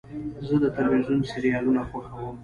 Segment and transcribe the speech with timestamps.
[0.47, 2.35] زه د تلویزیون سریالونه خوښوم.